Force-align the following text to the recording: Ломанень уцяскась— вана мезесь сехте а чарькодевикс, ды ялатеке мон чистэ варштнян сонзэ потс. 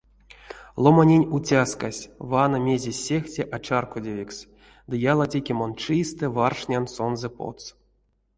Ломанень 0.83 1.29
уцяскась— 1.35 2.09
вана 2.29 2.57
мезесь 2.65 3.01
сехте 3.07 3.41
а 3.55 3.57
чарькодевикс, 3.65 4.37
ды 4.89 4.93
ялатеке 5.11 5.53
мон 5.59 5.71
чистэ 5.83 6.25
варштнян 6.35 6.85
сонзэ 6.95 7.29
потс. 7.37 7.65